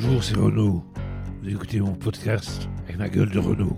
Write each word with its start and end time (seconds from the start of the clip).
Bonjour, 0.00 0.22
c'est 0.22 0.36
Renaud. 0.36 0.84
Vous 1.42 1.48
écoutez 1.48 1.80
mon 1.80 1.92
podcast 1.92 2.68
avec 2.84 2.98
ma 2.98 3.08
gueule 3.08 3.30
de 3.30 3.40
Renaud. 3.40 3.76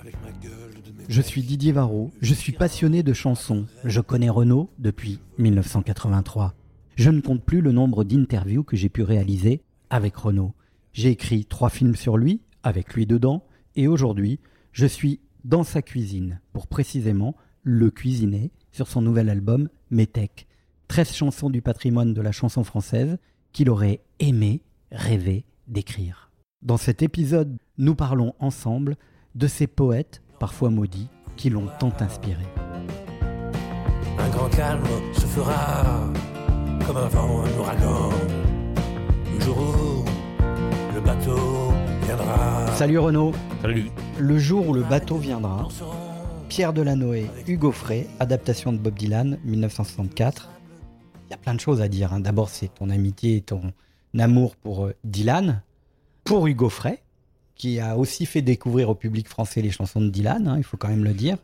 Avec 0.00 0.14
ma 0.22 0.30
gueule 0.30 0.80
de 0.82 0.90
mes- 0.90 1.04
Je 1.06 1.20
suis 1.20 1.42
Didier 1.42 1.72
Varro, 1.72 2.10
je 2.22 2.32
suis 2.32 2.52
passionné 2.52 3.02
de 3.02 3.12
chansons. 3.12 3.66
Je 3.84 4.00
connais 4.00 4.30
Renaud 4.30 4.70
depuis 4.78 5.18
1983. 5.36 6.54
Je 6.96 7.10
ne 7.10 7.20
compte 7.20 7.44
plus 7.44 7.60
le 7.60 7.72
nombre 7.72 8.04
d'interviews 8.04 8.64
que 8.64 8.74
j'ai 8.74 8.88
pu 8.88 9.02
réaliser 9.02 9.60
avec 9.90 10.16
Renaud. 10.16 10.54
J'ai 10.94 11.10
écrit 11.10 11.44
trois 11.44 11.68
films 11.68 11.94
sur 11.94 12.16
lui, 12.16 12.40
avec 12.62 12.94
lui 12.94 13.04
dedans, 13.04 13.44
et 13.76 13.86
aujourd'hui, 13.86 14.40
je 14.72 14.86
suis 14.86 15.20
dans 15.44 15.62
sa 15.62 15.82
cuisine, 15.82 16.40
pour 16.54 16.68
précisément 16.68 17.36
le 17.64 17.90
cuisiner 17.90 18.50
sur 18.70 18.88
son 18.88 19.02
nouvel 19.02 19.28
album 19.28 19.68
Métèque. 19.90 20.46
13 20.88 21.12
chansons 21.12 21.50
du 21.50 21.60
patrimoine 21.60 22.14
de 22.14 22.22
la 22.22 22.32
chanson 22.32 22.64
française 22.64 23.18
qu'il 23.52 23.70
aurait 23.70 24.00
aimé, 24.18 24.62
rêvé 24.90 25.44
d'écrire. 25.68 26.30
Dans 26.62 26.76
cet 26.76 27.02
épisode, 27.02 27.56
nous 27.78 27.94
parlons 27.94 28.34
ensemble 28.38 28.96
de 29.34 29.46
ces 29.46 29.66
poètes, 29.66 30.22
parfois 30.38 30.70
maudits, 30.70 31.08
qui 31.36 31.50
l'ont 31.50 31.68
tant 31.80 31.92
inspiré. 32.00 32.44
Un 34.18 34.28
grand 34.30 34.48
calme 34.50 34.84
se 35.12 35.26
fera 35.26 36.12
comme 36.86 36.96
avant 36.96 37.42
un 37.42 37.58
ouragan. 37.58 38.10
Le 39.32 39.40
jour 39.40 39.58
où 39.58 40.94
le 40.94 41.00
bateau 41.00 41.72
viendra. 42.04 42.66
Salut 42.74 42.98
Renaud 42.98 43.32
Salut. 43.62 43.90
Le 44.18 44.38
jour 44.38 44.68
où 44.68 44.74
le 44.74 44.82
bateau 44.82 45.16
viendra, 45.16 45.68
Pierre 46.48 46.72
Delanoë, 46.72 47.30
Hugo 47.46 47.72
Frey, 47.72 48.06
adaptation 48.20 48.72
de 48.72 48.78
Bob 48.78 48.94
Dylan, 48.94 49.38
1964. 49.44 50.51
Y 51.32 51.34
a 51.34 51.38
plein 51.38 51.54
de 51.54 51.60
choses 51.60 51.80
à 51.80 51.88
dire. 51.88 52.12
hein. 52.12 52.20
D'abord, 52.20 52.50
c'est 52.50 52.68
ton 52.74 52.90
amitié 52.90 53.36
et 53.36 53.40
ton 53.40 53.72
amour 54.18 54.54
pour 54.54 54.84
euh, 54.84 54.94
Dylan, 55.02 55.62
pour 56.24 56.46
Hugo 56.46 56.68
Frey, 56.68 57.02
qui 57.54 57.80
a 57.80 57.96
aussi 57.96 58.26
fait 58.26 58.42
découvrir 58.42 58.90
au 58.90 58.94
public 58.94 59.26
français 59.26 59.62
les 59.62 59.70
chansons 59.70 60.02
de 60.02 60.10
Dylan, 60.10 60.46
hein, 60.46 60.56
il 60.58 60.62
faut 60.62 60.76
quand 60.76 60.88
même 60.88 61.04
le 61.04 61.14
dire. 61.14 61.38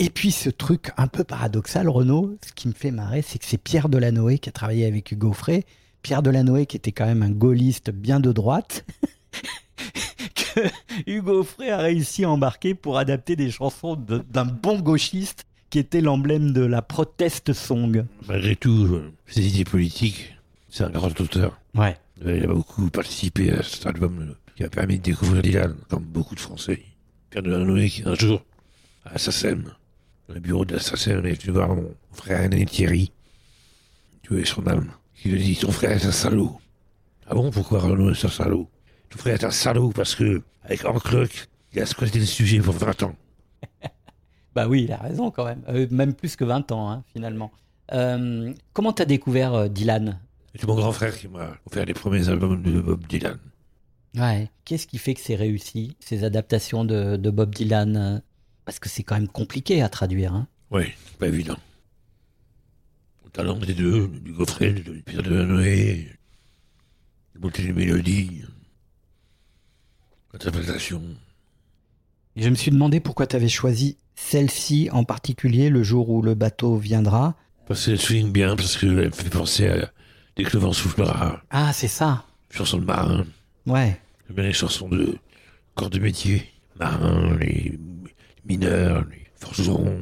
Et 0.00 0.10
puis 0.10 0.32
ce 0.32 0.50
truc 0.50 0.90
un 0.96 1.06
peu 1.06 1.22
paradoxal, 1.22 1.88
Renaud, 1.88 2.36
ce 2.44 2.52
qui 2.52 2.66
me 2.66 2.72
fait 2.72 2.90
marrer, 2.90 3.22
c'est 3.22 3.38
que 3.38 3.44
c'est 3.44 3.58
Pierre 3.58 3.88
Delanoë 3.88 4.38
qui 4.40 4.48
a 4.48 4.52
travaillé 4.52 4.86
avec 4.86 5.12
Hugo 5.12 5.32
Frey. 5.32 5.64
Pierre 6.02 6.24
Delanoë 6.24 6.66
qui 6.66 6.76
était 6.76 6.90
quand 6.90 7.06
même 7.06 7.22
un 7.22 7.30
gaulliste 7.30 7.90
bien 7.90 8.18
de 8.18 8.32
droite. 8.32 8.84
que 10.34 10.60
Hugo 11.06 11.44
Frey 11.44 11.70
a 11.70 11.78
réussi 11.78 12.24
à 12.24 12.30
embarquer 12.30 12.74
pour 12.74 12.98
adapter 12.98 13.36
des 13.36 13.52
chansons 13.52 13.94
d'un 13.94 14.46
bon 14.46 14.80
gauchiste 14.80 15.46
qui 15.72 15.78
était 15.78 16.02
l'emblème 16.02 16.52
de 16.52 16.60
la 16.66 16.82
protest 16.82 17.54
song. 17.54 18.04
Malgré 18.28 18.56
tout, 18.56 19.00
ses 19.26 19.46
idées 19.48 19.64
politiques, 19.64 20.36
c'est 20.68 20.84
un 20.84 20.90
grand 20.90 21.18
auteur. 21.18 21.58
Ouais. 21.74 21.96
Euh, 22.26 22.36
Il 22.36 22.44
a 22.44 22.48
beaucoup 22.48 22.90
participé 22.90 23.50
à 23.50 23.62
cet 23.62 23.86
album 23.86 24.18
euh, 24.20 24.34
qui 24.54 24.64
a 24.64 24.68
permis 24.68 24.98
de 24.98 25.02
découvrir 25.02 25.40
Dylan, 25.40 25.74
comme 25.88 26.04
beaucoup 26.04 26.34
de 26.34 26.40
Français. 26.40 26.82
Pierre 27.30 27.42
Delanoë 27.42 27.88
qui 27.88 28.02
un 28.04 28.14
jour, 28.14 28.44
à 29.06 29.16
Sassen, 29.16 29.64
dans 30.28 30.34
le 30.34 30.40
bureau 30.40 30.66
de 30.66 30.74
l'Assassin, 30.74 31.24
est 31.24 31.42
venu 31.42 31.54
voir 31.54 31.74
mon 31.74 31.88
frère 32.12 32.42
aîné 32.42 32.66
Thierry, 32.66 33.10
tuer 34.22 34.44
son 34.44 34.66
âme, 34.66 34.90
qui 35.14 35.30
lui 35.30 35.42
dit, 35.42 35.56
ton 35.56 35.72
frère 35.72 35.92
est 35.92 36.04
un 36.04 36.12
salaud. 36.12 36.60
Ah 37.26 37.34
bon, 37.34 37.50
pourquoi 37.50 37.80
Renaud 37.80 38.10
est 38.10 38.24
un 38.26 38.28
salaud? 38.28 38.68
Ton 39.08 39.18
frère 39.18 39.36
est 39.36 39.44
un 39.44 39.50
salaud 39.50 39.90
parce 39.94 40.14
que, 40.16 40.42
avec 40.64 40.84
Ancloc, 40.84 41.48
il 41.72 41.80
a 41.80 41.86
squatté 41.86 42.18
le 42.18 42.26
sujet 42.26 42.60
pour 42.60 42.74
20 42.74 43.04
ans. 43.04 43.16
Bah 44.54 44.68
oui, 44.68 44.84
il 44.84 44.92
a 44.92 44.98
raison 44.98 45.30
quand 45.30 45.44
même. 45.44 45.62
Euh, 45.68 45.86
même 45.90 46.14
plus 46.14 46.36
que 46.36 46.44
20 46.44 46.72
ans, 46.72 46.90
hein, 46.90 47.04
finalement. 47.12 47.50
Euh, 47.92 48.52
comment 48.72 48.92
t'as 48.92 49.04
découvert 49.04 49.54
euh, 49.54 49.68
Dylan? 49.68 50.18
C'est 50.54 50.66
mon 50.66 50.74
grand 50.74 50.92
frère 50.92 51.16
qui 51.16 51.28
m'a 51.28 51.56
offert 51.66 51.86
les 51.86 51.94
premiers 51.94 52.28
albums 52.28 52.62
de 52.62 52.80
Bob 52.80 53.06
Dylan. 53.06 53.38
Ouais. 54.16 54.50
Qu'est-ce 54.64 54.86
qui 54.86 54.98
fait 54.98 55.14
que 55.14 55.20
c'est 55.20 55.34
réussi, 55.34 55.96
ces 56.00 56.24
adaptations 56.24 56.84
de, 56.84 57.16
de 57.16 57.30
Bob 57.30 57.54
Dylan? 57.54 58.22
Parce 58.64 58.78
que 58.78 58.88
c'est 58.88 59.02
quand 59.02 59.14
même 59.14 59.28
compliqué 59.28 59.82
à 59.82 59.88
traduire. 59.88 60.34
Hein. 60.34 60.46
Oui, 60.70 60.84
c'est 61.06 61.16
pas 61.16 61.28
évident. 61.28 61.56
Le 63.24 63.30
talent 63.30 63.56
des 63.56 63.74
deux, 63.74 64.08
du 64.08 64.32
Gaufret, 64.32 64.72
de 64.72 64.92
Pierre 65.00 65.22
de 65.22 66.04
monter 67.40 67.62
les 67.62 67.72
mélodies, 67.72 68.42
l'interprétation. 70.32 71.02
Et 72.36 72.42
je 72.42 72.48
me 72.48 72.54
suis 72.54 72.70
demandé 72.70 73.00
pourquoi 73.00 73.26
t'avais 73.26 73.48
choisi 73.48 73.96
celle-ci 74.14 74.88
en 74.92 75.04
particulier 75.04 75.68
le 75.70 75.82
jour 75.82 76.10
où 76.10 76.22
le 76.22 76.34
bateau 76.34 76.76
viendra. 76.76 77.34
Parce 77.66 77.84
qu'elle 77.86 77.98
souligne 78.00 78.30
bien, 78.32 78.56
parce 78.56 78.76
qu'elle 78.76 78.90
me 78.92 79.10
fait 79.10 79.30
penser 79.30 79.68
à 79.68 79.90
Dès 80.36 80.44
que 80.44 80.54
le 80.56 80.60
vent 80.60 80.72
soufflera, 80.72 81.42
Ah, 81.50 81.72
c'est 81.74 81.88
ça. 81.88 82.24
chanson 82.50 82.78
de 82.78 82.84
marin, 82.86 83.26
Ouais. 83.66 84.00
j'aime 84.26 84.36
bien 84.36 84.44
les 84.44 84.52
chansons 84.54 84.88
de 84.88 85.18
corps 85.74 85.90
de 85.90 85.98
métier, 85.98 86.46
marins, 86.80 87.36
les 87.38 87.78
mineurs, 88.46 89.04
les 89.10 89.26
forgerons. 89.36 90.00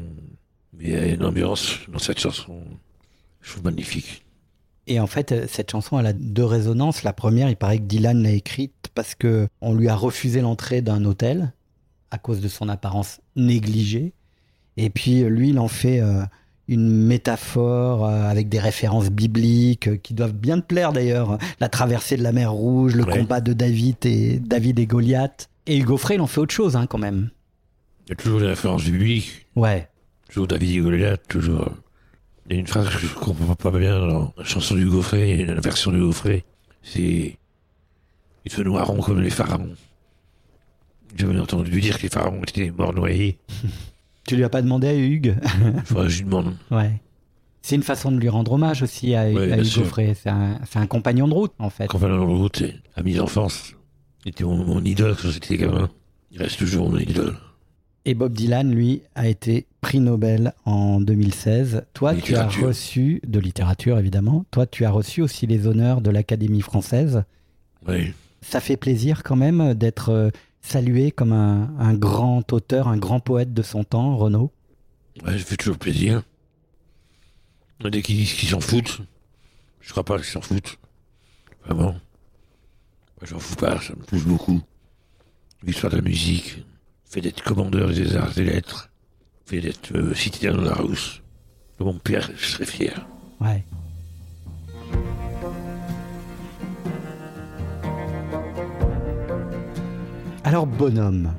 Mais 0.79 0.85
il 0.85 0.91
y 0.91 0.97
a 0.97 1.07
une 1.09 1.25
ambiance 1.25 1.79
dans 1.89 1.99
cette 1.99 2.21
chanson, 2.21 2.63
je 3.41 3.51
trouve 3.51 3.65
magnifique. 3.65 4.25
Et 4.87 5.01
en 5.01 5.07
fait, 5.09 5.33
euh, 5.33 5.47
cette 5.49 5.71
chanson, 5.73 5.99
elle 5.99 6.07
a 6.07 6.13
deux 6.13 6.45
résonances. 6.45 7.03
La 7.03 7.13
première, 7.13 7.49
il 7.51 7.57
paraît 7.57 7.79
que 7.79 7.85
Dylan 7.85 8.23
l'a 8.23 8.31
écrite 8.31 8.89
parce 8.95 9.15
que 9.17 9.49
on 9.61 9.75
lui 9.75 9.89
a 9.89 9.95
refusé 9.97 10.41
l'entrée 10.41 10.81
d'un 10.81 11.05
hôtel 11.05 11.53
à 12.11 12.19
cause 12.19 12.41
de 12.41 12.49
son 12.49 12.69
apparence 12.69 13.21
négligée. 13.37 14.13
Et 14.77 14.91
puis, 14.91 15.23
euh, 15.23 15.29
lui, 15.29 15.51
il 15.51 15.59
en 15.59 15.69
fait 15.69 16.01
euh, 16.01 16.23
une 16.69 16.89
métaphore 17.07 18.07
euh, 18.07 18.23
avec 18.29 18.49
des 18.49 18.59
références 18.61 19.11
bibliques 19.11 19.89
euh, 19.89 19.97
qui 19.97 20.15
doivent 20.15 20.33
bien 20.35 20.61
te 20.61 20.67
plaire 20.67 20.93
d'ailleurs. 20.93 21.39
La 21.61 21.69
traversée 21.69 22.17
de 22.17 22.23
la 22.23 22.33
mer 22.33 22.53
Rouge, 22.53 22.95
le 22.95 23.05
Ouais. 23.05 23.19
combat 23.19 23.41
de 23.41 23.53
David 23.53 23.97
et 24.05 24.39
David 24.39 24.79
et 24.79 24.87
Goliath. 24.87 25.49
Et 25.67 25.79
Hugo 25.79 25.97
Frey, 25.97 26.15
il 26.17 26.21
en 26.21 26.27
fait 26.27 26.41
autre 26.41 26.55
chose, 26.55 26.77
hein, 26.77 26.87
quand 26.87 26.99
même. 26.99 27.31
Il 28.07 28.11
y 28.11 28.13
a 28.13 28.17
toujours 28.17 28.41
des 28.41 28.47
références 28.47 28.85
bibliques, 28.85 29.47
Ouais. 29.57 29.89
toujours 30.29 30.47
David 30.49 30.71
et 30.77 30.81
Goliath, 30.81 31.23
toujours. 31.29 31.69
Il 32.49 32.55
y 32.55 32.57
a 32.57 32.61
une 32.61 32.67
phrase 32.67 32.89
que 32.89 32.99
je 32.99 33.07
comprends 33.15 33.55
pas 33.55 33.71
bien 33.79 33.99
dans 34.01 34.33
la 34.37 34.45
chanson 34.45 34.75
du 34.75 34.87
Gaufret, 34.87 35.45
la 35.45 35.61
version 35.61 35.93
du 35.93 36.01
Gaufret. 36.01 36.45
C'est. 36.83 37.37
Ils 38.45 38.51
se 38.51 38.63
noieront 38.63 39.01
comme 39.03 39.21
les 39.21 39.31
pharaons. 39.31 39.75
J'avais 41.17 41.39
entendu 41.39 41.81
dire 41.81 41.99
que 41.99 42.03
les 42.05 42.09
pharaons 42.09 42.43
étaient 42.43 42.71
morts 42.71 42.95
noyés. 42.95 43.39
Tu 44.27 44.37
lui 44.37 44.45
as 44.45 44.49
pas 44.51 44.63
demandé 44.63 44.87
à 44.87 44.95
Hugues? 44.95 45.35
Il 45.43 45.81
faudrait 45.87 46.05
que 46.05 46.11
je 46.13 46.19
lui 46.19 46.25
demande. 46.27 46.55
Ouais. 46.71 47.01
C'est 47.63 47.75
une 47.75 47.83
façon 47.83 48.13
de 48.13 48.19
lui 48.19 48.29
rendre 48.29 48.53
hommage 48.53 48.83
aussi 48.83 49.15
à, 49.15 49.25
Ouais, 49.29 49.45
à 49.45 49.47
bien 49.47 49.57
Hugo 49.57 49.65
sûr. 49.65 49.87
Frey. 49.87 50.15
C'est 50.15 50.29
un, 50.29 50.59
c'est 50.71 50.79
un 50.79 50.87
compagnon 50.87 51.27
de 51.27 51.35
route, 51.35 51.53
en 51.59 51.71
fait. 51.71 51.87
Quand 51.89 51.97
on 51.99 52.01
va 52.03 52.09
dans 52.09 52.19
la 52.19 52.25
route, 52.25 52.61
et 52.61 52.75
ami 52.97 53.15
d'enfance. 53.15 53.75
Il 54.25 54.29
était 54.29 54.45
mon, 54.45 54.63
mon 54.65 54.85
idole 54.85 55.17
quand 55.21 55.31
j'étais 55.31 55.57
gamin. 55.57 55.91
Il 56.31 56.39
reste 56.41 56.59
toujours 56.59 56.91
mon 56.91 56.99
idole. 56.99 57.35
Et 58.05 58.15
Bob 58.15 58.33
Dylan, 58.35 58.71
lui, 58.73 59.03
a 59.15 59.27
été 59.27 59.67
prix 59.81 60.01
Nobel 60.01 60.53
en 60.65 61.01
2016. 61.01 61.87
Toi, 61.93 62.15
tu 62.15 62.37
as 62.37 62.47
reçu, 62.47 63.21
de 63.27 63.41
littérature 63.41 63.99
évidemment, 63.99 64.45
toi, 64.51 64.67
tu 64.67 64.85
as 64.85 64.91
reçu 64.91 65.23
aussi 65.23 65.47
les 65.47 65.67
honneurs 65.67 66.03
de 66.03 66.11
l'Académie 66.11 66.63
française. 66.63 67.25
Oui. 67.89 68.13
Ça 68.43 68.61
fait 68.61 68.77
plaisir 68.77 69.23
quand 69.23 69.37
même 69.37 69.75
d'être 69.75 70.11
euh, 70.11 70.31
salué 70.63 71.11
comme 71.11 71.33
un, 71.33 71.75
un 71.79 71.95
grand 71.95 72.53
auteur, 72.53 72.89
un 72.89 72.97
grand 72.99 73.21
poète 73.21 73.53
de 73.53 73.63
son 73.63 73.85
temps, 73.85 74.17
Renaud. 74.17 74.53
Ouais, 75.25 75.39
ça 75.39 75.45
fait 75.45 75.57
toujours 75.57 75.79
plaisir. 75.79 76.23
Dès 77.81 78.03
qu'ils 78.03 78.17
disent 78.17 78.35
qu'ils 78.35 78.51
s'en 78.51 78.61
foutent, 78.61 79.01
je 79.81 79.91
crois 79.91 80.05
pas 80.05 80.17
qu'ils 80.17 80.27
s'en 80.27 80.43
foutent. 80.43 80.79
Vraiment. 81.65 81.93
Moi, 81.93 83.25
j'en 83.25 83.39
fous 83.39 83.57
pas, 83.57 83.81
ça 83.81 83.95
me 83.95 84.05
touche 84.05 84.25
beaucoup. 84.25 84.61
L'histoire 85.63 85.91
de 85.93 85.97
la 85.97 86.03
musique, 86.03 86.57
le 86.57 86.65
fait 87.05 87.21
d'être 87.21 87.43
commandeur 87.43 87.91
des 87.91 88.17
arts 88.17 88.37
et 88.39 88.45
lettres, 88.45 88.91
le 89.45 89.51
fait 89.51 89.61
d'être 89.61 89.95
euh, 89.95 90.15
citoyen 90.15 90.57
de 90.57 90.63
la 90.65 90.75
Rousse. 90.75 91.23
Mon 91.79 91.95
père, 91.95 92.31
je 92.37 92.47
serais 92.47 92.67
fier. 92.67 93.07
Ouais. 93.41 93.65
Alors, 100.45 100.67
bonhomme, 100.67 101.33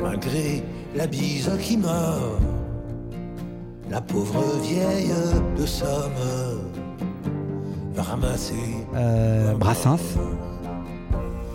Malgré 0.00 0.62
la 0.94 1.06
bise 1.06 1.50
qui 1.60 1.76
meurt, 1.78 2.40
la 3.90 4.00
pauvre 4.00 4.42
vieille 4.62 5.12
de 5.58 5.66
Somme 5.66 6.12
va 7.94 8.02
ramasser 8.02 8.54
euh, 8.94 9.54
Brassens, 9.54 10.18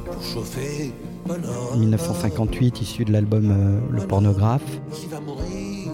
pour 0.06 0.22
chauffer 0.24 0.92
bonhomme 1.26 1.80
1958, 1.80 2.82
issu 2.82 3.06
de 3.06 3.14
l'album 3.14 3.52
euh, 3.52 3.80
Le 3.92 4.08
Pornographe. 4.08 4.80
qui 4.92 5.06
va 5.08 5.20
mourir 5.22 5.92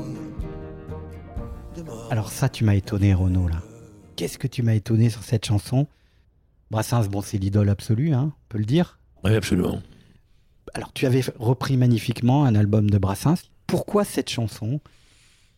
de 1.75 1.83
mort. 1.83 2.07
Alors 2.09 2.31
ça, 2.31 2.47
tu 2.49 2.63
m'as 2.63 2.75
étonné, 2.75 3.13
Renaud, 3.13 3.47
là. 3.47 3.61
Qu'est-ce 4.15 4.37
que 4.37 4.47
tu 4.47 4.63
m'as 4.63 4.73
étonné 4.75 5.09
sur 5.09 5.23
cette 5.23 5.45
chanson? 5.45 5.87
Brassens, 6.71 7.07
bon, 7.09 7.21
c'est 7.21 7.37
l'idole 7.37 7.69
absolue, 7.69 8.13
hein, 8.13 8.31
on 8.33 8.47
peut 8.49 8.57
le 8.57 8.65
dire. 8.65 8.97
Oui, 9.25 9.33
absolument. 9.33 9.81
Alors, 10.75 10.93
tu 10.93 11.07
avais 11.07 11.23
repris 11.39 11.77
magnifiquement 11.77 12.45
un 12.45 12.53
album 12.53 12.91
de 12.91 12.97
Brassens. 12.99 13.49
Pourquoi 13.65 14.05
cette 14.05 14.29
chanson, 14.29 14.79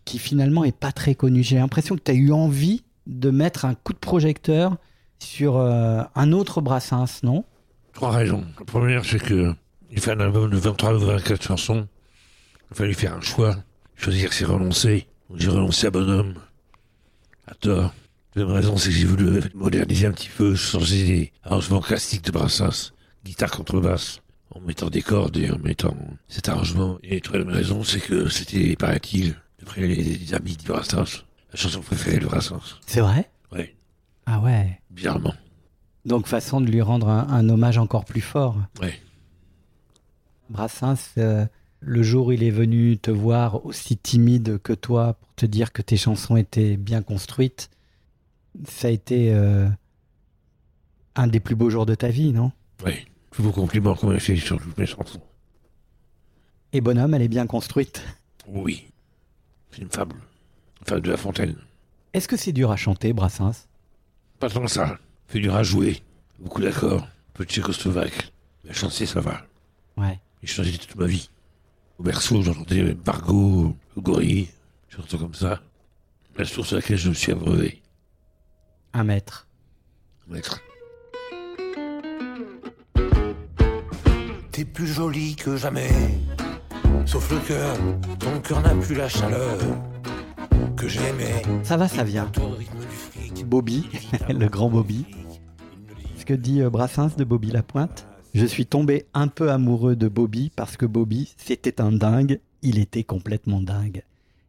qui 0.06 0.20
finalement 0.20 0.64
est 0.64 0.76
pas 0.76 0.94
très 0.94 1.16
connue? 1.16 1.44
J'ai 1.44 1.58
l'impression 1.58 1.98
que 1.98 2.02
tu 2.02 2.12
as 2.12 2.14
eu 2.14 2.32
envie 2.32 2.86
de 3.08 3.30
mettre 3.30 3.66
un 3.66 3.76
coup 3.76 3.92
de 3.92 3.98
projecteur 3.98 4.78
sur 5.20 5.58
euh, 5.58 6.02
un 6.16 6.32
autre 6.32 6.62
Brassens, 6.62 7.24
non? 7.24 7.44
Trois 7.92 8.12
raisons. 8.12 8.46
La 8.58 8.66
première, 8.66 9.04
c'est 9.04 9.20
que 9.20 9.54
il 9.92 10.00
fait 10.00 10.12
un 10.12 10.20
album 10.22 10.50
de 10.50 10.58
23 10.58 10.94
ou 10.94 11.00
24 11.00 11.44
chansons. 11.44 11.88
Il 12.72 12.78
fallait 12.78 12.94
faire 12.94 13.16
un 13.16 13.22
choix. 13.22 13.58
Choisir, 13.96 14.32
c'est 14.32 14.46
renoncer. 14.46 15.08
J'ai 15.36 15.50
renoncé 15.50 15.88
à 15.88 15.92
Bonhomme. 15.92 16.36
À 17.48 17.54
tort. 17.56 17.94
La 18.36 18.44
deuxième 18.44 18.56
raison, 18.56 18.78
c'est 18.78 18.90
que 18.90 18.96
j'ai 18.96 19.06
voulu 19.06 19.42
moderniser 19.54 20.06
un 20.06 20.12
petit 20.12 20.30
peu, 20.30 20.56
changer 20.56 21.04
les 21.04 21.34
arrangements 21.44 21.82
classiques 21.82 22.24
de 22.24 22.32
Brassens. 22.32 22.94
Guitare 23.28 23.52
contrebasse. 23.52 24.22
En 24.56 24.62
mettant 24.62 24.90
des 24.90 25.02
cordes 25.02 25.36
et 25.38 25.52
en 25.52 25.60
mettant 25.60 25.96
cet 26.30 26.48
arrangement. 26.50 26.98
Et 27.04 27.16
la 27.16 27.22
troisième 27.22 27.50
raison, 27.50 27.84
c'est 27.84 28.00
que 28.00 28.30
c'était, 28.30 28.76
paraît-il, 28.78 29.36
d'après 29.60 29.86
les 29.86 30.34
amis 30.34 30.56
de 30.56 30.64
Brassens, 30.64 31.24
la 31.52 31.56
chanson 31.60 31.82
préférée 31.82 32.18
de 32.20 32.26
Brassens. 32.26 32.62
C'est 32.88 33.02
vrai? 33.02 33.30
Ouais, 33.52 33.76
Ah 34.26 34.40
ouais. 34.40 34.80
bizarrement. 34.90 35.36
Donc 36.06 36.28
façon 36.28 36.62
de 36.62 36.68
lui 36.72 36.82
rendre 36.82 37.10
un, 37.10 37.28
un 37.30 37.50
hommage 37.50 37.78
encore 37.78 38.06
plus 38.06 38.22
fort. 38.22 38.56
Ouais. 38.82 38.98
Brassens, 40.50 40.96
euh, 41.18 41.46
le 41.82 42.02
jour 42.04 42.28
où 42.28 42.32
il 42.32 42.42
est 42.44 42.50
venu 42.50 42.98
te 42.98 43.12
voir 43.12 43.66
aussi 43.66 43.98
timide 43.98 44.60
que 44.62 44.74
toi 44.74 45.16
pour 45.16 45.34
te 45.36 45.46
dire 45.46 45.74
que 45.74 45.82
tes 45.82 45.98
chansons 45.98 46.38
étaient 46.38 46.78
bien 46.78 47.02
construites, 47.02 47.70
ça 48.66 48.88
a 48.88 48.92
été 48.92 49.34
euh, 49.34 49.68
un 51.16 51.28
des 51.28 51.42
plus 51.42 51.56
beaux 51.56 51.70
jours 51.70 51.86
de 51.86 51.96
ta 51.96 52.08
vie, 52.08 52.32
non? 52.32 52.52
Ouais. 52.84 53.06
Tous 53.38 53.44
vos 53.44 53.52
compliments 53.52 53.94
qu'on 53.94 54.08
m'a 54.08 54.20
fait 54.20 54.36
sur 54.36 54.60
toutes 54.60 54.76
mes 54.80 54.88
chansons. 54.88 55.22
Et 56.74 56.82
Bonhomme, 56.82 57.14
elle 57.14 57.22
est 57.22 57.28
bien 57.28 57.46
construite. 57.46 58.04
Oui. 58.48 58.88
C'est 59.70 59.84
une 59.84 59.92
fable. 59.92 60.16
Enfin, 60.82 60.98
de 61.00 61.08
la 61.08 61.18
fontaine. 61.18 61.56
Est-ce 62.14 62.28
que 62.28 62.36
c'est 62.36 62.52
dur 62.52 62.72
à 62.72 62.76
chanter, 62.76 63.14
Brassens? 63.14 63.68
Pas 64.40 64.50
tant 64.50 64.64
que 64.64 64.72
ça. 64.72 64.98
Fait 65.28 65.40
dur 65.40 65.56
à 65.56 65.62
jouer. 65.62 66.02
Beaucoup 66.40 66.64
d'accords. 66.64 67.04
Un 67.04 67.34
peu 67.36 67.46
de 67.46 67.52
tchécoslovaque. 67.52 68.34
Mais 68.64 68.74
chanter, 68.74 69.06
ça 69.06 69.22
va. 69.22 69.46
Ouais. 69.98 70.20
J'ai 70.42 70.48
chanté 70.48 70.76
toute 70.76 70.96
ma 70.96 71.06
vie. 71.06 71.30
Au 72.00 72.04
berceau, 72.04 72.42
j'entendais 72.42 72.96
Bargo, 72.96 73.76
le 73.96 74.02
gorille, 74.02 74.50
chansons 74.90 75.20
comme 75.20 75.36
ça. 75.36 75.62
La 76.38 76.46
source 76.46 76.74
à 76.74 76.78
laquelle 76.78 76.98
je 76.98 77.10
me 77.10 77.14
suis 77.14 77.34
abreuvé. 77.34 77.84
Un 78.94 79.04
maître. 79.04 79.48
Maître. 80.28 80.60
T'es 84.58 84.66
plus 84.66 84.88
jolie 84.88 85.36
que 85.36 85.56
jamais. 85.56 85.92
Sauf 87.06 87.32
le 87.32 87.38
cœur, 87.48 87.78
ton 88.18 88.40
cœur 88.40 88.60
n'a 88.64 88.74
plus 88.74 88.96
la 88.96 89.08
chaleur 89.08 89.56
que 90.76 90.88
j'aimais. 90.88 91.44
Ça 91.62 91.78
va, 91.78 91.88
ça 91.88 92.04
vient. 92.04 92.28
Bobby, 93.46 93.88
le 94.30 94.48
grand 94.48 94.72
Bobby. 94.72 95.06
Ce 96.18 96.26
que 96.26 96.34
dit 96.34 96.64
euh, 96.64 96.72
Brassens 96.72 97.18
de 97.18 97.24
Bobby 97.24 97.52
Lapointe. 97.52 98.08
Je 98.34 98.48
suis 98.48 98.66
tombé 98.66 99.06
un 99.14 99.28
peu 99.28 99.52
amoureux 99.52 99.96
de 99.96 100.08
Bobby 100.08 100.52
parce 100.56 100.76
que 100.76 100.88
Bobby, 100.88 101.36
c'était 101.38 101.80
un 101.80 101.92
dingue. 101.92 102.40
Il 102.64 102.80
était 102.80 103.04
complètement 103.04 103.62
dingue. 103.62 104.02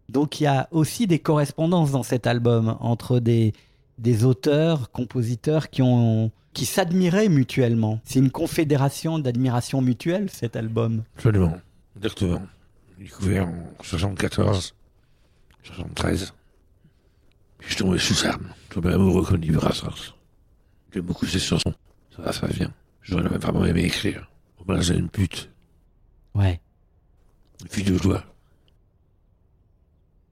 Donc 0.09 0.41
il 0.41 0.45
y 0.45 0.47
a 0.47 0.69
aussi 0.71 1.07
des 1.07 1.19
correspondances 1.19 1.91
dans 1.91 2.03
cet 2.03 2.27
album 2.27 2.79
entre 2.81 3.21
des, 3.21 3.53
des 3.99 4.25
auteurs, 4.25 4.91
compositeurs 4.91 5.71
qui 5.71 5.83
ont 5.83 6.31
qui 6.55 6.67
s'admiraient 6.67 7.29
mutuellement. 7.29 8.00
C'est 8.05 8.19
une 8.19 8.31
confédération 8.31 9.19
d'admiration 9.19 9.81
mutuelle 9.81 10.29
cet 10.31 10.56
album. 10.56 11.05
Absolument. 11.17 11.56
Exactement. 11.97 12.43
Découvert 12.99 13.47
en 13.47 13.83
74, 13.83 14.75
73. 15.62 16.33
Puis 17.59 17.69
je 17.69 17.75
suis 17.75 17.85
tombé 17.85 17.99
sous 17.99 18.15
ça. 18.15 18.31
Je 18.31 18.37
suis 18.37 18.69
tombé 18.71 18.93
amoureux 18.93 19.25
comme 19.25 19.41
dit 19.41 19.50
Brassens. 19.50 20.15
J'aime 20.93 21.05
beaucoup 21.05 21.27
ces 21.27 21.39
chansons. 21.39 21.75
Ça 22.17 22.23
va, 22.23 22.33
ça 22.33 22.47
vient. 22.49 22.73
J'aurais 23.03 23.29
vraiment 23.29 23.65
aimé 23.65 23.85
écrire. 23.85 24.29
Hommage 24.59 24.91
à 24.91 24.95
une 24.95 25.09
pute. 25.09 25.50
Ouais. 26.35 26.61
Une 27.62 27.69
fille 27.69 27.85
de 27.85 27.97
joie. 27.97 28.25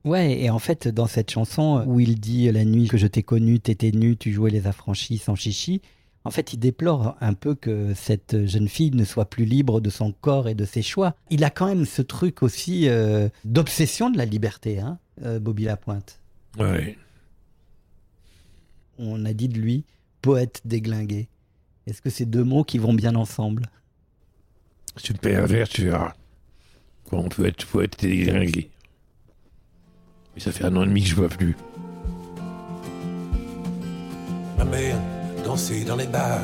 Ouais, 0.07 0.41
et 0.41 0.51
en 0.51 0.59
fait, 0.59 0.89
dans 0.89 1.07
cette 1.07 1.31
chanson 1.31 1.85
où 1.87 2.01
il 2.01 2.19
dit 2.19 2.51
La 2.51 2.65
nuit 2.65 2.89
que 2.89 2.97
je 2.97 3.07
t'ai 3.07 3.23
connue, 3.23 3.61
t'étais 3.61 3.91
nu, 3.91 4.17
tu 4.17 4.33
jouais 4.33 4.51
les 4.51 4.67
affranchis 4.67 5.19
sans 5.19 5.35
chichi, 5.35 5.83
en 6.27 6.31
fait, 6.33 6.53
il 6.53 6.59
déplore 6.59 7.17
un 7.21 7.35
peu 7.35 7.55
que 7.55 7.95
cette 7.95 8.47
jeune 8.47 8.67
fille 8.67 8.91
ne 8.91 9.05
soit 9.05 9.27
plus 9.27 9.45
libre 9.45 9.81
de 9.81 9.91
son 9.91 10.11
corps 10.11 10.49
et 10.49 10.57
de 10.57 10.65
ses 10.65 10.83
choix. 10.83 11.15
Il 11.31 11.45
a 11.45 11.51
quand 11.51 11.67
même 11.67 11.85
ce 11.85 12.03
truc 12.03 12.43
aussi 12.43 12.89
euh, 12.89 13.29
d'obsession 13.45 14.11
de 14.11 14.19
la 14.19 14.25
liberté, 14.25 14.81
hein, 14.81 14.99
euh, 15.23 15.39
Bobby 15.39 15.67
Lapointe. 15.67 16.21
Ouais. 16.59 16.99
On 18.99 19.25
a 19.25 19.33
dit 19.33 19.47
de 19.47 19.57
lui 19.57 19.85
poète 20.21 20.63
déglingué. 20.65 21.29
Est-ce 21.87 22.03
que 22.03 22.11
c'est 22.11 22.27
deux 22.27 22.43
mots 22.43 22.65
qui 22.65 22.79
vont 22.79 22.95
bien 22.95 23.15
ensemble? 23.15 23.71
Si 24.97 25.13
tu 25.13 25.83
verras. 25.85 26.15
Comment 27.09 27.23
on 27.23 27.29
peut 27.29 27.47
être 27.47 27.65
poète 27.69 28.01
déglingué? 28.01 28.69
Mais 30.37 30.43
ça 30.43 30.53
fait 30.53 30.65
un 30.65 30.77
an 30.77 30.83
et 30.83 30.87
demi 30.87 31.03
que 31.03 31.09
je 31.09 31.15
vois 31.15 31.29
plus. 31.29 31.57
Ma 34.59 34.65
mère 34.65 34.97
dansait 35.45 35.83
dans 35.83 35.97
les 35.97 36.07
bars, 36.07 36.41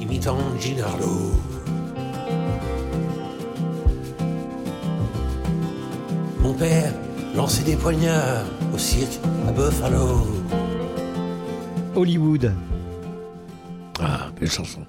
imitant 0.00 0.36
Ginarlo. 0.60 1.32
Mon 6.40 6.52
père 6.52 6.92
lançait 7.34 7.64
des 7.64 7.76
poignards 7.76 8.44
au 8.74 8.78
cirque 8.78 9.18
à 9.48 9.52
Buffalo. 9.52 10.26
Hollywood. 11.94 12.52
Ah, 13.98 14.30
belle 14.38 14.50
chanson. 14.50 14.80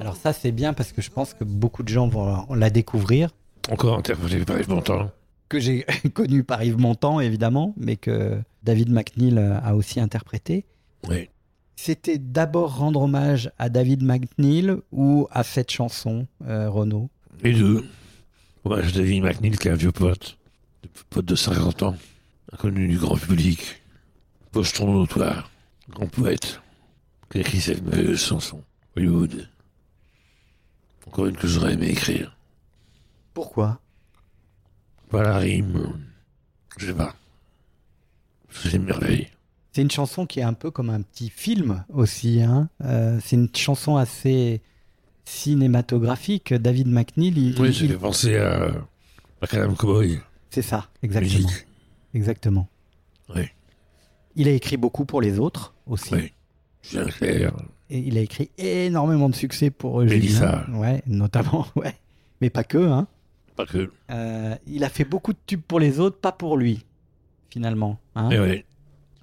Alors 0.00 0.14
ça, 0.14 0.32
c'est 0.32 0.52
bien 0.52 0.74
parce 0.74 0.92
que 0.92 1.02
je 1.02 1.10
pense 1.10 1.34
que 1.34 1.42
beaucoup 1.42 1.82
de 1.82 1.88
gens 1.88 2.06
vont 2.06 2.46
la 2.54 2.70
découvrir. 2.70 3.30
Encore 3.70 3.98
interprété 3.98 4.44
par 4.44 4.60
Yves 4.60 4.68
Montand. 4.68 5.10
Que 5.48 5.60
j'ai 5.60 5.84
connu 6.14 6.44
par 6.44 6.62
Yves 6.62 6.78
Montand, 6.78 7.20
évidemment, 7.20 7.74
mais 7.76 7.96
que 7.96 8.40
David 8.62 8.90
McNeil 8.90 9.38
a 9.38 9.74
aussi 9.76 10.00
interprété. 10.00 10.64
Oui. 11.08 11.28
C'était 11.76 12.18
d'abord 12.18 12.76
rendre 12.76 13.02
hommage 13.02 13.50
à 13.58 13.68
David 13.68 14.02
McNeil 14.02 14.74
ou 14.92 15.26
à 15.30 15.42
cette 15.42 15.70
chanson, 15.70 16.26
euh, 16.46 16.70
Renaud? 16.70 17.10
Les 17.42 17.52
deux. 17.52 17.84
Hommage 18.64 18.88
à 18.88 18.98
David 18.98 19.22
McNeil, 19.22 19.58
qui 19.58 19.68
est 19.68 19.72
un 19.72 19.76
vieux 19.76 19.92
pote. 19.92 20.38
Pote 21.10 21.24
de 21.24 21.34
50 21.34 21.82
ans. 21.82 21.96
Inconnu 22.52 22.86
du 22.86 22.98
grand 22.98 23.16
public. 23.16 23.82
Pocheton 24.52 24.92
notoire. 24.92 25.50
Grand 25.90 26.06
poète. 26.06 26.60
Qui 27.30 27.38
a 27.38 27.40
écrit 27.40 27.60
cette 27.60 27.82
merveilleuse 27.82 28.22
chanson. 28.22 28.62
Hollywood. 28.96 29.48
Encore 31.06 31.26
une 31.26 31.36
que 31.36 31.48
j'aurais 31.48 31.74
aimé 31.74 31.88
écrire. 31.88 32.36
Pourquoi? 33.34 33.80
Pas 35.14 35.22
la 35.22 35.38
rime. 35.38 35.92
Je 36.78 36.86
sais 36.86 36.92
pas. 36.94 37.14
C'est 38.50 38.72
une 38.72 38.84
merveille. 38.84 39.28
C'est 39.72 39.82
une 39.82 39.90
chanson 39.90 40.26
qui 40.26 40.40
est 40.40 40.44
un 40.44 40.54
peu 40.54 40.70
comme 40.70 40.90
un 40.90 41.02
petit 41.02 41.30
film 41.30 41.84
aussi. 41.92 42.42
Hein 42.42 42.68
Euh, 42.84 43.18
c'est 43.22 43.36
une 43.36 43.48
chanson 43.54 43.96
assez 43.96 44.60
cinématographique. 45.24 46.52
David 46.54 46.88
McNeil, 46.88 47.32
il- 47.36 47.60
Oui, 47.60 47.68
il- 47.68 47.74
ça 47.74 47.86
fait 47.86 47.94
penser 47.98 48.36
à 48.38 48.70
Macadam 49.40 49.76
Cowboy. 49.76 50.18
c'est 50.50 50.62
ça, 50.62 50.88
exactement. 51.02 51.32
Musique. 51.46 51.66
Exactement. 52.14 52.68
Oui, 53.34 53.42
Il 54.36 54.48
a 54.48 54.52
écrit 54.52 54.76
beaucoup 54.76 55.04
pour 55.04 55.20
les 55.20 55.38
autres 55.38 55.74
aussi. 55.86 56.12
oui. 56.14 56.32
Et 57.90 57.98
il 57.98 58.18
a 58.18 58.20
écrit 58.20 58.50
énormément 58.58 59.28
de 59.28 59.34
succès 59.34 59.70
pour. 59.70 60.06
Julien. 60.06 60.64
Ouais, 60.72 61.02
notamment, 61.06 61.66
ouais. 61.76 61.94
Mais 62.40 62.50
pas 62.50 62.64
que, 62.64 62.78
hein. 62.78 63.06
Pas. 63.56 63.64
Euh, 64.10 64.56
il 64.66 64.82
a 64.84 64.88
fait 64.88 65.04
beaucoup 65.04 65.32
de 65.32 65.38
tubes 65.46 65.62
pour 65.62 65.78
les 65.80 66.00
autres, 66.00 66.18
pas 66.18 66.32
pour 66.32 66.56
lui, 66.56 66.84
finalement. 67.50 68.00
hein. 68.16 68.28
Mais 68.30 68.38
ouais. 68.40 68.64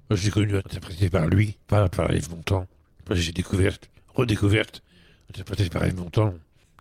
Moi, 0.08 0.16
je 0.16 0.24
l'ai 0.24 0.30
connu 0.30 0.56
interprété 0.56 1.10
par 1.10 1.26
lui, 1.26 1.56
pas 1.66 1.88
par 1.88 2.12
Yves 2.14 2.30
Montand. 2.30 2.66
Moi, 3.08 3.16
j'ai 3.16 3.32
découverte, 3.32 3.90
redécouverte, 4.14 4.82
interprétée 5.30 5.68
par 5.68 5.86
Yves 5.86 5.96
Montand. 5.96 6.34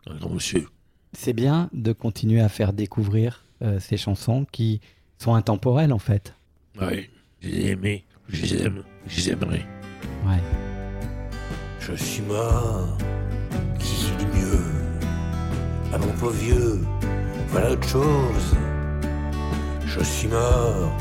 Un 0.10 0.15
grand 0.15 0.29
monsieur. 0.29 0.67
C'est 1.13 1.34
bien 1.34 1.70
de 1.74 1.91
continuer 1.93 2.41
à 2.41 2.50
faire 2.50 2.72
découvrir 2.74 3.46
euh, 3.62 3.79
ces 3.79 3.98
chansons 3.98 4.46
qui 4.51 4.79
sont 5.17 5.34
intemporelles, 5.36 5.93
en 5.93 6.00
fait. 6.00 6.34
Ouais. 6.79 7.10
Je 7.41 7.50
les 7.50 7.58
ai 7.60 7.70
aimés, 7.72 8.05
je 8.29 8.41
les 8.43 8.63
aime, 8.63 8.84
je 9.08 9.17
les 9.17 9.29
aimerai. 9.31 9.65
Ouais. 10.25 10.39
Je 11.79 11.93
suis 11.96 12.22
mort, 12.24 12.98
qui 13.79 13.96
dit 14.17 14.25
mieux 14.39 14.60
Ah 15.93 15.98
mon 15.98 16.12
pauvre 16.13 16.31
vieux, 16.34 16.79
voilà 17.51 17.72
autre 17.72 17.88
chose. 17.88 18.55
Je 19.86 20.03
suis 20.03 20.27
mort, 20.29 20.91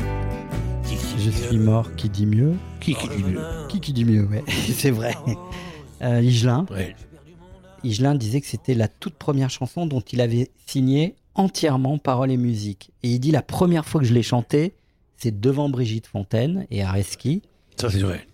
qui 0.83 0.95
dit 0.95 1.23
Je 1.23 1.29
mieux 1.29 1.31
suis 1.31 1.57
mort, 1.57 1.95
qui 1.95 2.09
dit 2.09 2.25
mieux 2.25 2.53
Qui 2.81 2.93
qui 2.93 3.07
dit 3.07 3.23
mieux 3.23 3.39
Qui 3.69 3.79
qui 3.79 3.93
dit 3.93 4.05
mieux, 4.05 4.25
ouais. 4.25 4.43
C'est 4.73 4.91
vrai. 4.91 5.15
Euh. 6.01 6.21
Ouais. 6.69 6.95
Higelin 7.83 8.15
disait 8.15 8.41
que 8.41 8.47
c'était 8.47 8.73
la 8.73 8.87
toute 8.87 9.15
première 9.15 9.49
chanson 9.49 9.85
dont 9.85 10.01
il 10.01 10.19
avait 10.19 10.51
signé 10.67 11.15
entièrement 11.35 11.97
paroles 11.97 12.31
et 12.31 12.37
musique. 12.37 12.91
Et 13.01 13.09
il 13.09 13.19
dit 13.19 13.31
la 13.31 13.41
première 13.41 13.85
fois 13.85 14.01
que 14.01 14.07
je 14.07 14.13
l'ai 14.13 14.23
chantée, 14.23 14.73
c'est 15.17 15.39
devant 15.39 15.69
Brigitte 15.69 16.07
Fontaine 16.07 16.67
et 16.69 16.83
Areski. 16.83 17.43
Ça, 17.77 17.89
c'est 17.89 17.99
vrai. 17.99 18.27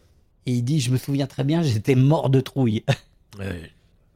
Et 0.48 0.54
il 0.54 0.64
dit, 0.64 0.80
je 0.80 0.92
me 0.92 0.98
souviens 0.98 1.28
très 1.28 1.44
bien, 1.44 1.62
j'étais 1.62 1.96
mort 1.96 2.30
de 2.30 2.42
trouille. 2.42 2.84
Ouais. 3.38 3.72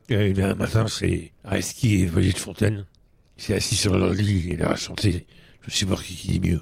Et 0.09 0.41
un 0.41 0.55
matin, 0.55 0.87
c'est 0.87 1.31
Areski 1.43 2.01
et 2.01 2.05
de 2.07 2.37
Fontaine. 2.39 2.85
Il 3.41 3.45
s'est 3.45 3.55
assis 3.55 3.75
sur 3.75 3.97
leur 3.97 4.13
lit 4.13 4.49
et 4.49 4.53
il 4.53 4.61
a 4.61 4.75
chanté 4.75 5.25
Je 5.61 5.71
suis 5.71 5.87
mort 5.87 6.03
qui 6.03 6.13
dit 6.13 6.39
mieux. 6.39 6.61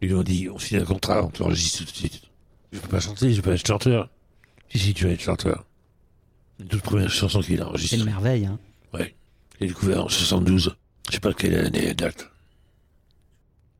Ils 0.00 0.08
lui 0.08 0.14
ont 0.14 0.22
dit 0.22 0.48
On 0.48 0.56
signe 0.56 0.78
un 0.78 0.84
contrat, 0.84 1.24
on 1.24 1.30
t'enregistre 1.30 1.78
tout 1.80 1.90
de 1.90 1.96
suite. 1.96 2.22
Je 2.70 2.78
peux 2.78 2.86
pas 2.86 3.00
chanter, 3.00 3.32
je 3.32 3.40
peux 3.40 3.50
pas 3.50 3.56
être 3.56 3.66
chanteur. 3.66 4.08
Si, 4.68 4.78
si, 4.78 4.94
tu 4.94 5.04
vas 5.04 5.10
être 5.10 5.20
chanteur. 5.20 5.64
Une 6.60 6.68
toute 6.68 6.82
première 6.82 7.10
chanson 7.10 7.40
qu'il 7.40 7.60
a 7.60 7.68
C'est 7.76 7.96
une 7.96 8.04
merveille. 8.04 8.46
Hein. 8.46 8.56
Ouais. 8.94 9.16
Il 9.58 9.64
a 9.64 9.66
découvert 9.66 10.04
en 10.04 10.08
72. 10.08 10.76
Je 11.08 11.12
sais 11.12 11.18
pas 11.18 11.32
quelle 11.32 11.56
année 11.56 11.86
elle 11.86 11.96
date. 11.96 12.30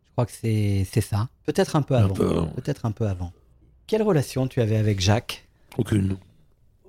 Je 0.07 0.13
crois 0.13 0.27
que 0.27 0.33
c'est 0.33 0.85
c'est 0.91 1.01
ça. 1.03 1.29
Peut-être 1.45 1.77
un 1.77 1.83
peu 1.83 1.95
avant. 1.95 2.15
peu 2.15 2.29
avant. 2.29 2.47
Peut-être 2.47 2.87
un 2.87 2.93
peu 2.93 3.07
avant. 3.07 3.33
Quelle 3.87 4.03
relation 4.03 4.49
tu 4.49 4.61
avais 4.61 4.79
avec 4.79 5.01
Jacques? 5.01 5.47
Aucune. 5.79 6.17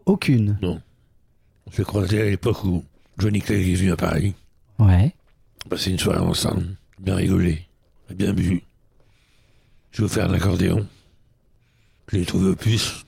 Aucune. 0.07 0.57
On 0.63 1.71
s'est 1.71 1.83
croisés 1.83 2.21
à 2.21 2.25
l'époque 2.25 2.63
où 2.63 2.83
Johnny 3.19 3.39
Clegg 3.39 3.69
est 3.69 3.75
venu 3.75 3.91
à 3.91 3.97
Paris. 3.97 4.33
Ouais. 4.79 5.13
Passé 5.69 5.91
une 5.91 5.99
soirée 5.99 6.19
ensemble. 6.19 6.77
Bien 6.99 7.15
rigolé. 7.15 7.65
Bien 8.09 8.33
bu. 8.33 8.63
J'ai 9.91 10.03
offert 10.03 10.29
un 10.29 10.33
accordéon. 10.33 10.87
Je 12.09 12.17
l'ai 12.17 12.25
trouvé 12.25 12.49
au 12.51 12.55
puce. 12.55 13.05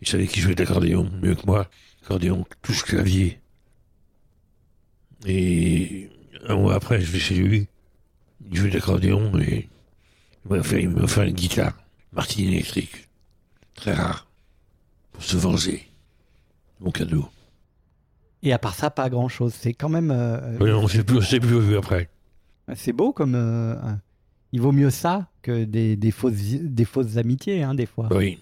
Il 0.00 0.08
savait 0.08 0.26
qui 0.26 0.40
jouait 0.40 0.54
de 0.54 0.60
l'accordéon 0.60 1.08
mieux 1.22 1.36
que 1.36 1.46
moi. 1.46 1.70
Accordéon, 2.02 2.44
touche 2.62 2.82
clavier. 2.82 3.38
Et 5.26 6.10
un 6.48 6.56
mois 6.56 6.74
après, 6.74 7.00
je 7.00 7.10
vais 7.10 7.18
chez 7.20 7.36
lui. 7.36 7.68
Il 8.50 8.56
jouait 8.56 8.70
de 8.70 8.74
l'accordéon 8.74 9.38
et 9.38 9.68
il 10.44 10.50
m'a 10.50 10.58
offert, 10.58 10.80
il 10.80 10.88
m'a 10.88 11.02
offert 11.02 11.24
une 11.24 11.34
guitare. 11.34 11.74
Martine 12.12 12.48
électrique. 12.48 13.08
Très 13.74 13.92
rare. 13.92 14.26
Pour 15.12 15.22
se 15.22 15.36
venger. 15.36 15.88
Mon 16.80 16.90
cadeau. 16.90 17.28
Et 18.42 18.52
à 18.52 18.58
part 18.58 18.74
ça, 18.74 18.90
pas 18.90 19.08
grand-chose. 19.10 19.52
C'est 19.54 19.74
quand 19.74 19.88
même... 19.88 20.10
euh, 20.10 20.56
Mais 20.60 20.72
on 20.72 20.86
s'est 20.88 21.02
plus, 21.04 21.20
plus 21.40 21.60
vu 21.60 21.76
après. 21.76 22.08
C'est 22.74 22.92
beau 22.92 23.12
comme... 23.12 23.34
euh, 23.34 23.74
il 24.52 24.60
vaut 24.60 24.72
mieux 24.72 24.90
ça 24.90 25.28
que 25.42 25.64
des, 25.64 25.96
des, 25.96 26.10
fausses, 26.10 26.34
des 26.34 26.84
fausses 26.84 27.16
amitiés, 27.16 27.62
hein, 27.62 27.74
des 27.74 27.86
fois. 27.86 28.08
Oui. 28.12 28.38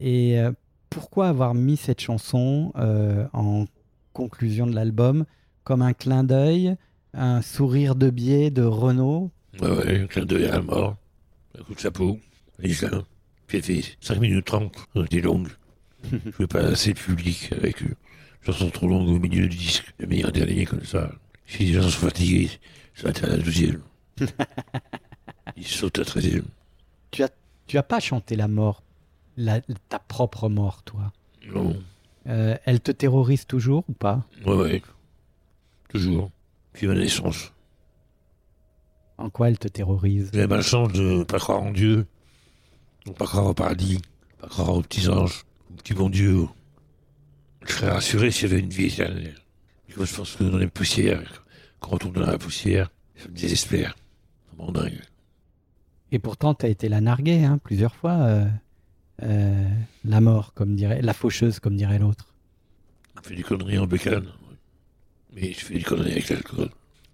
Et 0.00 0.38
euh, 0.38 0.52
pourquoi 0.90 1.28
avoir 1.28 1.54
mis 1.54 1.76
cette 1.76 2.00
chanson 2.00 2.72
euh, 2.76 3.26
en 3.32 3.64
conclusion 4.12 4.66
de 4.66 4.74
l'album 4.74 5.24
comme 5.64 5.80
un 5.80 5.92
clin 5.94 6.24
d'œil, 6.24 6.76
un 7.14 7.40
sourire 7.40 7.94
de 7.94 8.10
biais 8.10 8.50
de 8.50 8.62
Renaud? 8.62 9.30
Ouais, 9.60 9.70
ouais, 9.70 10.00
un 10.02 10.06
clin 10.06 10.24
d'œil 10.24 10.46
à 10.46 10.52
la 10.52 10.62
mort. 10.62 10.96
Un 11.58 11.62
coup 11.62 11.74
de 11.74 11.78
chapeau. 11.78 12.18
Lisa. 12.58 12.90
Elle 13.52 13.62
fait 13.62 13.82
5 14.00 14.18
minutes 14.18 14.46
30. 14.46 14.74
Elle 14.96 15.04
était 15.04 15.20
longue. 15.20 15.48
Je 16.10 16.18
veux 16.38 16.46
pas 16.46 16.60
assez 16.60 16.92
de 16.94 16.98
public 16.98 17.50
avec 17.52 17.82
eux. 17.82 17.94
Chanson 18.44 18.70
trop 18.70 18.88
longue 18.88 19.08
au 19.08 19.18
milieu 19.18 19.46
du 19.48 19.56
disque. 19.56 19.92
Le 19.98 20.06
meilleur 20.06 20.32
dernier 20.32 20.64
comme 20.64 20.84
ça. 20.84 21.10
Si 21.46 21.64
les 21.66 21.72
gens 21.74 21.82
sont 21.88 22.06
fatigués, 22.06 22.50
ça 22.94 23.04
va 23.04 23.10
être 23.10 23.24
à 23.24 23.28
la 23.28 23.36
deuxième. 23.36 23.80
Ils 25.56 25.66
sautent 25.66 25.98
à 25.98 26.02
la 26.02 26.06
treizième. 26.06 26.44
tu 27.10 27.22
as, 27.22 27.30
tu 27.66 27.78
as 27.78 27.82
pas 27.82 28.00
chanté 28.00 28.36
la 28.36 28.48
mort, 28.48 28.82
la- 29.36 29.60
ta 29.88 29.98
propre 29.98 30.48
mort, 30.48 30.82
toi? 30.82 31.12
Non. 31.46 31.76
Euh, 32.28 32.56
elle 32.64 32.80
te 32.80 32.92
terrorise 32.92 33.46
toujours 33.46 33.84
ou 33.88 33.92
pas? 33.92 34.24
Ouais, 34.46 34.54
ouais. 34.54 34.82
Toujours. 35.88 36.30
Puis 36.72 36.86
ma 36.86 36.94
naissance. 36.94 37.52
En 39.18 39.28
quoi 39.30 39.48
elle 39.50 39.58
te 39.58 39.68
terrorise? 39.68 40.30
J'ai 40.32 40.40
la 40.40 40.46
malchance 40.46 40.92
de 40.92 41.22
pas 41.24 41.38
croire 41.38 41.62
en 41.62 41.70
Dieu. 41.72 42.06
De 43.06 43.12
pas 43.12 43.26
croire 43.26 43.46
au 43.46 43.54
paradis. 43.54 44.00
Pas 44.38 44.48
croire 44.48 44.70
aux 44.74 44.82
petits 44.82 45.08
anges. 45.08 45.44
Aux 45.70 45.74
petits 45.74 45.94
bons 45.94 46.08
dieux. 46.10 46.46
Je 47.66 47.72
serais 47.72 47.90
rassuré 47.90 48.30
s'il 48.30 48.48
y 48.50 48.52
avait 48.52 48.60
une 48.60 48.68
vie 48.70 48.86
éternelle. 48.86 49.34
Moi, 49.96 50.06
je 50.06 50.14
pense 50.14 50.36
que 50.36 50.44
dans 50.44 50.58
les 50.58 50.66
poussières, 50.68 51.44
quand 51.80 51.92
on 51.94 51.98
tombe 51.98 52.14
dans 52.14 52.26
la 52.26 52.38
poussière, 52.38 52.90
ça 53.16 53.28
me 53.28 53.34
désespère. 53.34 53.94
Ça 54.48 54.56
me 54.56 54.62
rend 54.62 54.72
dingue. 54.72 55.00
Et 56.10 56.18
pourtant, 56.18 56.54
tu 56.54 56.66
as 56.66 56.68
été 56.68 56.88
la 56.88 57.00
narguée 57.00 57.44
hein, 57.44 57.58
plusieurs 57.62 57.94
fois. 57.94 58.12
euh, 58.12 58.46
euh, 59.22 59.68
la 60.04 60.20
mort, 60.20 60.52
comme 60.54 60.74
dirait, 60.74 61.00
la 61.02 61.12
faucheuse, 61.14 61.60
comme 61.60 61.76
dirait 61.76 61.98
l'autre. 61.98 62.34
Je 63.22 63.28
fais 63.28 63.36
des 63.36 63.42
conneries 63.42 63.78
en 63.78 63.86
bécane. 63.86 64.28
Mais 65.34 65.52
je 65.52 65.64
fais 65.64 65.74
des 65.74 65.82
conneries 65.82 66.12
avec 66.12 66.28
l'alcool. 66.28 66.70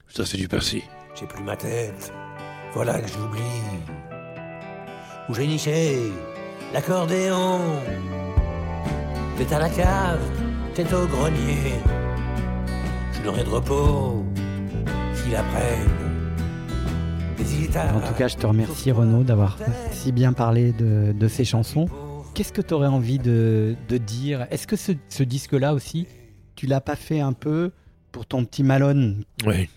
Ça, 0.08 0.24
c'est 0.24 0.38
du 0.38 0.48
passé. 0.48 0.82
J'ai 1.14 1.26
plus 1.26 1.42
ma 1.42 1.56
tête, 1.56 2.12
voilà 2.72 3.00
que 3.00 3.08
j'oublie. 3.08 3.40
Où 5.28 5.34
j'ai 5.34 5.46
niché 5.46 5.98
l'accordéon? 6.72 7.60
T'es 9.36 9.52
à 9.52 9.58
la 9.58 9.68
cave, 9.68 10.20
t'es 10.84 10.94
au 10.94 11.06
grenier. 11.06 11.72
Je 13.12 13.22
n'aurai 13.24 13.42
de 13.42 13.48
repos 13.48 14.24
s'il 15.14 15.34
apprenne. 15.34 15.88
En 17.74 18.00
tout 18.06 18.14
cas, 18.14 18.28
je 18.28 18.36
te 18.36 18.46
remercie 18.46 18.92
Renaud 18.92 19.24
d'avoir 19.24 19.58
si 19.90 20.12
bien 20.12 20.32
parlé 20.32 20.72
de, 20.72 21.12
de 21.12 21.28
ces 21.28 21.44
chansons. 21.44 21.88
Qu'est-ce 22.34 22.52
que 22.52 22.62
tu 22.62 22.74
aurais 22.74 22.86
envie 22.88 23.18
de, 23.18 23.74
de 23.88 23.98
dire? 23.98 24.46
Est-ce 24.50 24.66
que 24.68 24.76
ce, 24.76 24.92
ce 25.08 25.22
disque-là 25.24 25.74
aussi, 25.74 26.06
tu 26.54 26.66
l'as 26.66 26.80
pas 26.80 26.94
fait 26.96 27.20
un 27.20 27.32
peu 27.32 27.72
pour 28.12 28.26
ton 28.26 28.44
petit 28.44 28.62
Malone? 28.62 29.24
Ouais. 29.44 29.68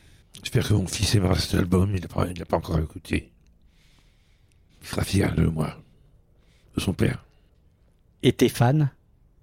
J'espère 0.43 0.67
que 0.67 0.73
mon 0.73 0.87
fils 0.87 1.15
aimera 1.15 1.35
cet 1.39 1.55
album. 1.55 1.91
Il 1.95 2.01
l'a 2.01 2.07
pas, 2.07 2.27
il 2.27 2.37
l'a 2.37 2.45
pas 2.45 2.57
encore 2.57 2.79
écouté. 2.79 3.31
Il 4.81 4.87
sera 4.87 5.03
fier 5.03 5.33
de 5.35 5.45
moi. 5.45 5.75
De 6.75 6.81
son 6.81 6.93
père. 6.93 7.25
et 8.23 8.31
tes 8.31 8.47
fans 8.49 8.87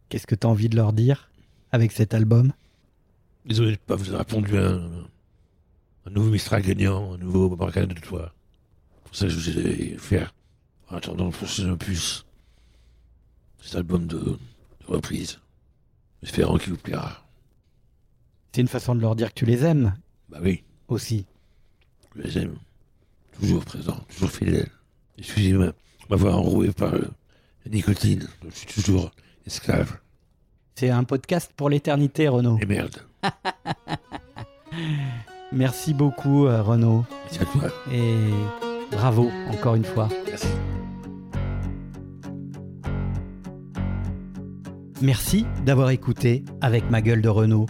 Qu'est-ce 0.08 0.26
que 0.26 0.34
tu 0.34 0.46
as 0.46 0.50
envie 0.50 0.68
de 0.70 0.76
leur 0.76 0.92
dire? 0.94 1.27
Avec 1.72 1.92
cet 1.92 2.14
album 2.14 2.52
Désolé 3.44 3.68
de 3.68 3.72
ne 3.72 3.76
pas 3.76 3.96
vous 3.96 4.08
avoir 4.08 4.20
répondu 4.26 4.56
à 4.58 4.66
un, 4.68 4.90
un 6.06 6.10
nouveau 6.10 6.30
Mistral 6.30 6.62
gagnant, 6.62 7.14
un 7.14 7.18
nouveau 7.18 7.54
Morgane 7.56 7.86
de 7.86 7.94
toi. 8.00 8.32
Pour 9.04 9.14
ça, 9.16 9.28
je 9.28 9.36
vous 9.36 9.58
ai 9.58 9.96
faire, 9.98 10.34
en 10.90 10.96
attendant 10.96 11.26
le 11.26 11.30
prochain 11.32 11.70
opus, 11.70 12.26
cet 13.62 13.76
album 13.76 14.06
de, 14.06 14.18
de 14.18 14.38
reprise. 14.86 15.38
Espérant 16.22 16.58
qu'il 16.58 16.72
vous 16.72 16.78
plaira. 16.78 17.24
C'est 18.52 18.60
une 18.60 18.68
façon 18.68 18.94
de 18.94 19.00
leur 19.00 19.14
dire 19.16 19.28
que 19.32 19.38
tu 19.38 19.46
les 19.46 19.64
aimes 19.64 19.94
Bah 20.28 20.38
oui, 20.42 20.64
aussi. 20.88 21.24
je 22.16 22.22
les 22.22 22.38
aime. 22.38 22.56
Toujours 23.38 23.64
présent, 23.64 23.96
toujours 24.10 24.30
fidèle. 24.30 24.68
Excusez-moi 25.16 25.72
m'avoir 26.10 26.38
enroué 26.38 26.72
par 26.72 26.94
euh, 26.94 27.08
la 27.64 27.70
nicotine. 27.70 28.26
Je 28.48 28.54
suis 28.56 28.82
toujours 28.82 29.10
esclave. 29.46 29.98
C'est 30.80 30.90
un 30.90 31.02
podcast 31.02 31.50
pour 31.56 31.70
l'éternité, 31.70 32.28
Renaud. 32.28 32.56
Et 32.62 32.64
merde. 32.64 32.98
Merci 35.52 35.92
beaucoup, 35.92 36.46
euh, 36.46 36.62
Renaud. 36.62 37.04
C'est 37.32 37.42
à 37.42 37.46
toi. 37.46 37.62
Et 37.92 38.14
bravo, 38.92 39.28
encore 39.50 39.74
une 39.74 39.84
fois. 39.84 40.08
Merci. 40.24 40.46
Merci 45.02 45.46
d'avoir 45.66 45.90
écouté 45.90 46.44
avec 46.60 46.88
ma 46.92 47.02
gueule 47.02 47.22
de 47.22 47.28
Renaud. 47.28 47.66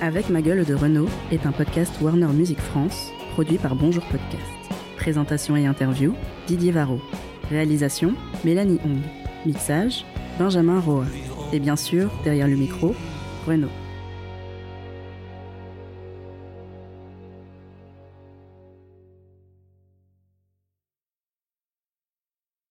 Avec 0.00 0.30
ma 0.30 0.40
gueule 0.40 0.64
de 0.64 0.74
Renault 0.74 1.10
est 1.30 1.44
un 1.44 1.52
podcast 1.52 1.92
Warner 2.00 2.28
Music 2.28 2.58
France, 2.58 3.10
produit 3.34 3.58
par 3.58 3.76
Bonjour 3.76 4.04
Podcast. 4.04 4.80
Présentation 4.96 5.58
et 5.58 5.66
interview, 5.66 6.14
Didier 6.46 6.72
Varro. 6.72 7.02
Réalisation, 7.50 8.14
Mélanie 8.46 8.78
Hong. 8.86 9.02
Mixage, 9.44 10.06
Benjamin 10.38 10.80
Roa. 10.80 11.04
Et 11.54 11.60
bien 11.60 11.76
sûr, 11.76 12.10
derrière 12.24 12.48
le 12.48 12.56
micro, 12.56 12.96
Renault. 13.46 13.68